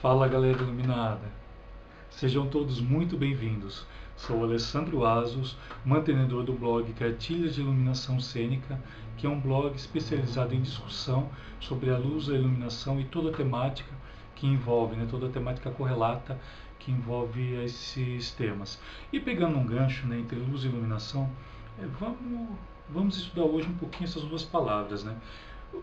[0.00, 1.28] Fala galera iluminada,
[2.08, 3.84] sejam todos muito bem-vindos.
[4.16, 8.80] Sou Alessandro Asos, mantenedor do blog Cartilhas de Iluminação Cênica,
[9.16, 13.32] que é um blog especializado em discussão sobre a luz, a iluminação e toda a
[13.32, 13.92] temática
[14.36, 16.38] que envolve, né, toda a temática correlata
[16.78, 18.80] que envolve esses temas.
[19.12, 21.28] E pegando um gancho né, entre luz e iluminação,
[21.76, 22.50] é, vamos,
[22.88, 25.16] vamos estudar hoje um pouquinho essas duas palavras, né?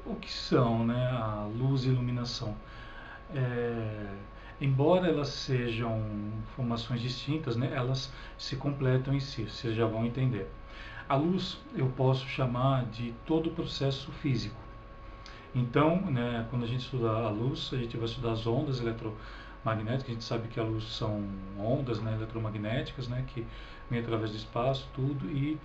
[0.05, 2.55] O que são né, a luz e iluminação?
[3.34, 4.15] É,
[4.61, 6.02] embora elas sejam
[6.55, 10.49] formações distintas, né, elas se completam em si, vocês já vão entender.
[11.07, 14.59] A luz eu posso chamar de todo o processo físico.
[15.53, 20.09] Então, né, quando a gente estuda a luz, a gente vai estudar as ondas eletromagnéticas,
[20.09, 21.23] a gente sabe que a luz são
[21.57, 23.46] ondas né, eletromagnéticas, né, que
[23.90, 25.57] vêm através do espaço, tudo, e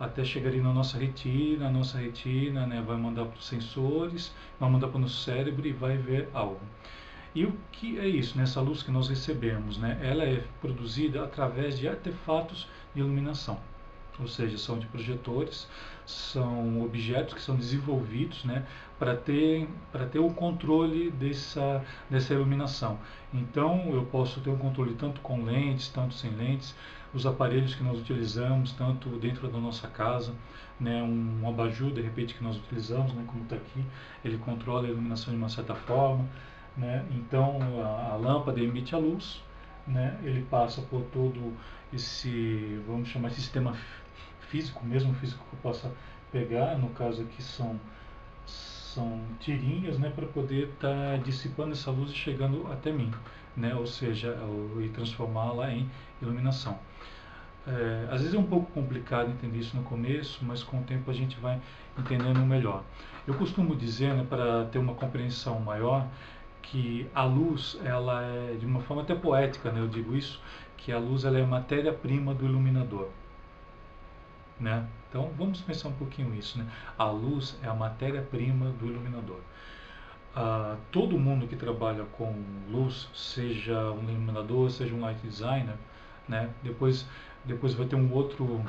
[0.00, 4.70] até chegar na nossa retina, a nossa retina né, vai mandar para os sensores, vai
[4.70, 6.60] mandar para o nosso cérebro e vai ver algo.
[7.34, 9.76] E o que é isso, nessa luz que nós recebemos?
[9.76, 10.00] Né?
[10.02, 13.60] Ela é produzida através de artefatos de iluminação,
[14.18, 15.68] ou seja, são de projetores,
[16.06, 18.64] são objetos que são desenvolvidos né,
[18.98, 19.68] para ter,
[20.10, 22.98] ter o controle dessa, dessa iluminação.
[23.32, 26.74] Então, eu posso ter um controle tanto com lentes, tanto sem lentes,
[27.12, 30.32] os aparelhos que nós utilizamos, tanto dentro da nossa casa,
[30.78, 33.84] né, um abajur, de repente, que nós utilizamos, né, como está aqui,
[34.24, 36.26] ele controla a iluminação de uma certa forma.
[36.76, 37.04] Né?
[37.10, 39.42] Então a, a, lâmpada emite a luz,
[39.86, 40.18] né?
[40.22, 41.52] ele passa por todo
[41.92, 43.76] esse, vamos chamar, sistema
[44.40, 45.92] físico, mesmo físico que eu possa
[46.30, 47.78] pegar, no caso aqui são,
[48.94, 50.10] são tirinhas né?
[50.14, 53.10] para poder estar tá dissipando essa luz e chegando até mim,
[53.56, 53.74] né?
[53.74, 54.36] ou seja,
[54.80, 55.88] e transformá-la em
[56.20, 56.78] iluminação.
[57.66, 61.10] É, às vezes é um pouco complicado entender isso no começo, mas com o tempo
[61.10, 61.60] a gente vai
[61.98, 62.82] entendendo melhor.
[63.26, 66.06] Eu costumo dizer, né, para ter uma compreensão maior,
[66.62, 70.40] que a luz, ela é de uma forma até poética, né, eu digo isso,
[70.76, 73.08] que a luz ela é matéria-prima do iluminador.
[74.60, 74.86] Né?
[75.08, 76.58] Então vamos pensar um pouquinho isso.
[76.58, 76.66] Né?
[76.98, 79.40] A luz é a matéria-prima do iluminador.
[80.34, 82.32] Ah, todo mundo que trabalha com
[82.70, 85.74] luz, seja um iluminador, seja um light designer,
[86.28, 86.50] né?
[86.62, 87.06] depois,
[87.44, 88.64] depois vai ter um outro,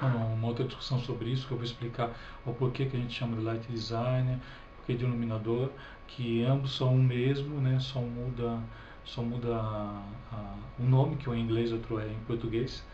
[0.00, 2.10] uma outra discussão sobre isso, que eu vou explicar
[2.46, 4.38] o porquê que a gente chama de light designer,
[4.76, 5.70] porquê de iluminador,
[6.06, 7.80] que ambos são o mesmo, né?
[7.80, 8.60] Só muda,
[9.04, 10.02] só muda a,
[10.32, 12.84] a, o nome, que é em inglês, outro é em português.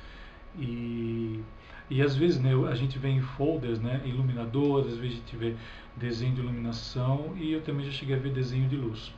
[0.58, 1.42] E,
[1.88, 5.36] e às vezes né, a gente vê em folders, né, iluminador, às vezes a gente
[5.36, 5.56] vê
[5.96, 9.12] desenho de iluminação e eu também já cheguei a ver desenho de luz.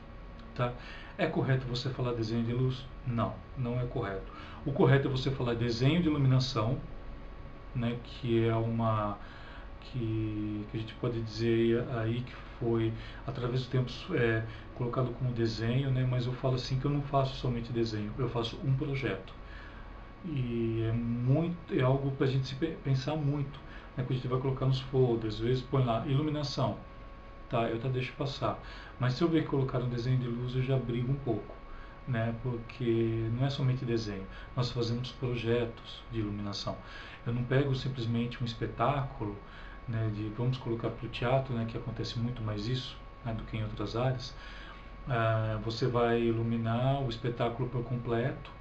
[0.55, 0.73] Tá?
[1.17, 2.85] É correto você falar desenho de luz?
[3.05, 4.31] Não, não é correto.
[4.65, 6.79] O correto é você falar desenho de iluminação,
[7.75, 9.17] né, que é uma
[9.83, 12.93] que, que a gente pode dizer aí que foi
[13.27, 14.43] através do tempo é,
[14.75, 16.07] colocado como desenho, né?
[16.09, 19.33] mas eu falo assim que eu não faço somente desenho, eu faço um projeto.
[20.25, 23.59] E é, muito, é algo para a gente se pensar muito,
[23.97, 24.05] né?
[24.07, 26.77] a gente vai colocar nos folders, às vezes põe lá iluminação,
[27.49, 28.57] tá, eu até deixo passar.
[28.99, 31.53] Mas se eu ver colocar um desenho de luz, eu já brigo um pouco.
[32.05, 36.75] Né, porque não é somente desenho, nós fazemos projetos de iluminação.
[37.25, 39.37] Eu não pego simplesmente um espetáculo
[39.87, 43.43] né, de vamos colocar para o teatro, né, que acontece muito mais isso né, do
[43.43, 44.35] que em outras áreas,
[45.07, 48.51] ah, você vai iluminar o espetáculo por completo.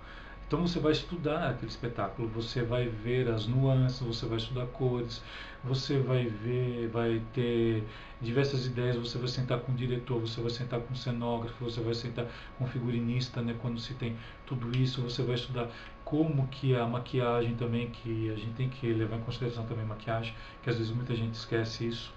[0.53, 5.23] Então você vai estudar aquele espetáculo, você vai ver as nuances, você vai estudar cores,
[5.65, 7.83] você vai ver, vai ter
[8.21, 11.81] diversas ideias, você vai sentar com o diretor, você vai sentar com o cenógrafo, você
[11.81, 12.27] vai sentar
[12.59, 14.15] com o figurinista, né, quando se tem
[14.45, 15.71] tudo isso, você vai estudar
[16.05, 19.89] como que a maquiagem também, que a gente tem que levar em consideração também a
[19.89, 22.13] maquiagem, que às vezes muita gente esquece isso,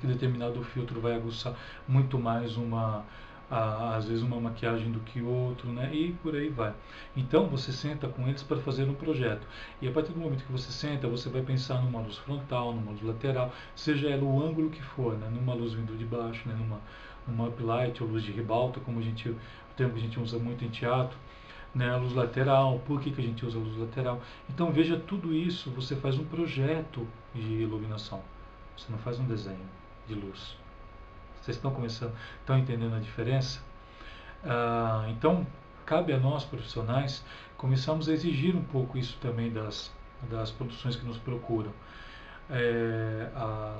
[0.00, 1.56] que determinado filtro vai aguçar
[1.88, 3.04] muito mais uma,
[3.50, 5.94] às vezes uma maquiagem do que outro, né?
[5.94, 6.74] E por aí vai.
[7.16, 9.46] Então você senta com eles para fazer um projeto.
[9.80, 12.92] E a partir do momento que você senta, você vai pensar numa luz frontal, numa
[12.92, 15.28] luz lateral, seja ela o ângulo que for, né?
[15.30, 16.54] Numa luz vindo de baixo, né?
[16.58, 16.80] Numa,
[17.26, 19.36] numa uplight ou luz de ribalta, como a gente, o
[19.76, 21.16] termo que a gente usa muito em teatro
[21.74, 24.22] né, a luz lateral, por que, que a gente usa a luz lateral.
[24.48, 28.22] Então veja tudo isso, você faz um projeto de iluminação,
[28.76, 29.66] você não faz um desenho
[30.06, 30.56] de luz.
[31.44, 33.60] Vocês estão começando, estão entendendo a diferença?
[34.42, 35.46] Ah, então
[35.84, 37.22] cabe a nós profissionais
[37.58, 39.92] começarmos a exigir um pouco isso também das,
[40.30, 41.70] das produções que nos procuram.
[42.48, 43.78] É, a,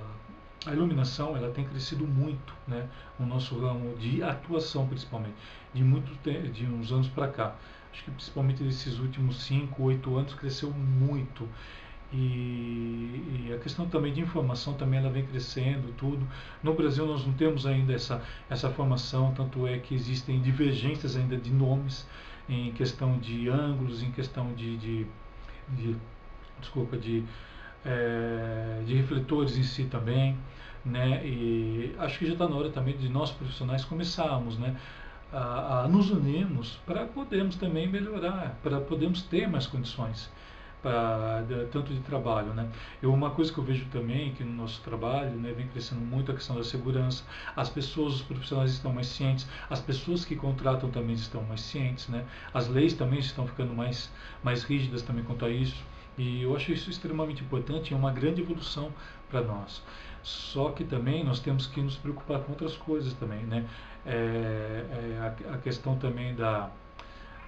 [0.66, 2.86] a iluminação ela tem crescido muito né,
[3.18, 5.36] no nosso ramo de atuação principalmente
[5.72, 6.12] de muito
[6.52, 7.54] de uns anos para cá
[7.92, 11.46] acho que principalmente nesses últimos 5, 8 anos cresceu muito
[12.14, 16.24] e, e, a questão também de informação também ela vem crescendo tudo.
[16.62, 21.36] No Brasil nós não temos ainda essa essa formação tanto é que existem divergências ainda
[21.36, 22.06] de nomes
[22.48, 25.06] em questão de ângulos em questão de, de,
[25.70, 25.96] de
[26.60, 27.24] desculpa de
[27.84, 30.36] é, de refletores em si também
[30.84, 31.26] né?
[31.26, 34.76] E acho que já está na hora também de nós profissionais começarmos né?
[35.32, 40.30] A, a nos unirmos para podermos também melhorar para podermos ter mais condições
[41.70, 42.52] tanto de trabalho.
[42.54, 42.68] Né?
[43.02, 46.30] Eu, uma coisa que eu vejo também que no nosso trabalho né, vem crescendo muito
[46.30, 47.24] a questão da segurança,
[47.56, 52.08] as pessoas, os profissionais estão mais cientes, as pessoas que contratam também estão mais cientes,
[52.08, 52.24] né?
[52.52, 54.10] as leis também estão ficando mais,
[54.42, 55.82] mais rígidas também quanto a isso.
[56.16, 58.92] E eu acho isso extremamente importante, é uma grande evolução
[59.28, 59.82] para nós.
[60.22, 63.66] Só que também nós temos que nos preocupar com outras coisas também, né?
[64.06, 66.70] É, é a, a, questão também da,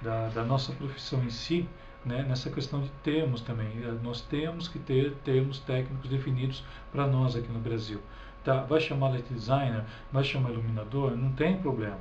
[0.02, 1.68] da, da nossa profissão em si,
[2.06, 3.68] né, nessa questão de termos também.
[3.82, 8.00] Eh, nós temos que ter termos técnicos definidos para nós aqui no Brasil.
[8.44, 8.62] Tá?
[8.62, 11.98] Vai chamar light designer, vai chamar iluminador, não tem problema.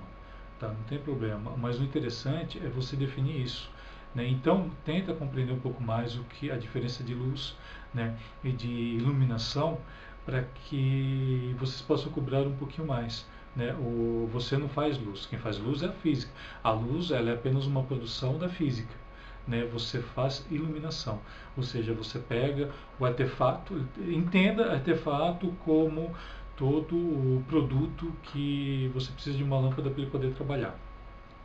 [0.59, 0.67] Tá?
[0.67, 1.51] Não tem problema.
[1.57, 3.69] Mas o interessante é você definir isso.
[4.13, 4.27] Né?
[4.27, 7.57] Então, tenta compreender um pouco mais o que a diferença de luz
[7.93, 9.79] né, e de iluminação
[10.23, 13.27] para que vocês possam cobrar um pouquinho mais.
[13.55, 13.73] Né?
[13.73, 16.31] O, você não faz luz, quem faz luz é a física.
[16.63, 19.04] A luz ela é apenas uma produção da física
[19.47, 21.19] né, você faz iluminação.
[21.55, 26.13] Ou seja, você pega o artefato, entenda artefato como
[26.55, 30.75] todo o produto que você precisa de uma lâmpada para ele poder trabalhar.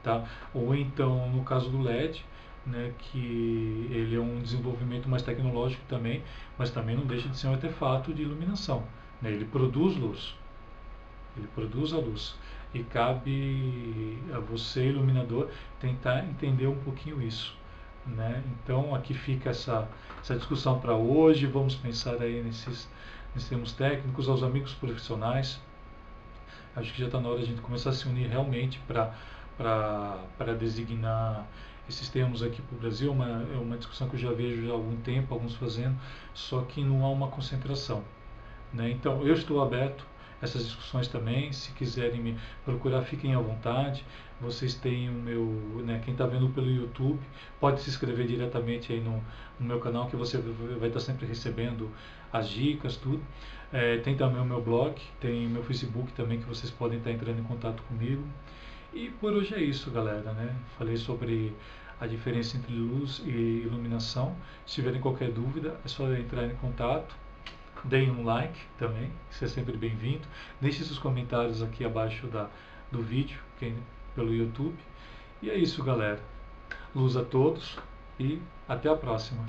[0.03, 0.25] Tá?
[0.55, 2.25] Ou então, no caso do LED,
[2.65, 6.23] né, que ele é um desenvolvimento mais tecnológico também,
[6.59, 8.85] mas também não deixa de ser um artefato de iluminação.
[9.21, 9.31] Né?
[9.33, 10.35] Ele produz luz.
[11.37, 12.37] Ele produz a luz.
[12.73, 15.49] E cabe a você, iluminador,
[15.81, 17.60] tentar entender um pouquinho isso.
[18.07, 18.43] Né?
[18.63, 19.89] Então aqui fica essa,
[20.21, 21.47] essa discussão para hoje.
[21.47, 22.89] Vamos pensar aí nesses,
[23.35, 25.61] nesses termos técnicos, aos amigos profissionais.
[26.75, 30.55] Acho que já está na hora de a gente começar a se unir realmente para
[30.59, 31.47] designar
[31.89, 33.11] esses termos aqui para o Brasil.
[33.11, 35.99] É uma, é uma discussão que eu já vejo há algum tempo, alguns fazendo,
[36.33, 38.05] só que não há uma concentração.
[38.73, 38.91] Né?
[38.91, 40.07] Então eu estou aberto
[40.41, 41.53] essas discussões também.
[41.53, 44.05] Se quiserem me procurar, fiquem à vontade.
[44.41, 45.45] Vocês têm o meu,
[45.85, 47.21] né, quem está vendo pelo YouTube,
[47.61, 49.23] pode se inscrever diretamente aí no,
[49.59, 51.91] no, meu canal, que você vai estar sempre recebendo
[52.33, 53.23] as dicas, tudo.
[53.73, 57.39] É, tem também o meu blog, tem meu Facebook também, que vocês podem estar entrando
[57.39, 58.25] em contato comigo.
[58.93, 60.33] E por hoje é isso, galera.
[60.33, 60.57] Né?
[60.79, 61.55] Falei sobre
[62.01, 64.35] a diferença entre luz e iluminação.
[64.67, 67.15] Se tiverem qualquer dúvida, é só entrar em contato.
[67.85, 70.27] Deem um like também, isso é sempre bem-vindo.
[70.61, 72.49] Deixe seus comentários aqui abaixo da,
[72.93, 73.75] do vídeo, quem,
[74.15, 74.77] pelo YouTube.
[75.41, 76.21] E é isso, galera.
[76.95, 77.79] Luz a todos
[78.19, 79.45] e até a próxima.